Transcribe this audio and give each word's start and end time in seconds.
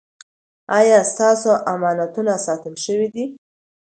ایا 0.77 0.99
ستاسو 1.11 1.51
امانتونه 1.73 2.33
ساتل 2.45 2.75
شوي 2.85 3.07
دي؟ 3.13 3.25